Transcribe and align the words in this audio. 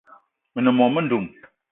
Me 0.53 0.59
ne 0.63 0.71
mô-mendum 0.77 1.25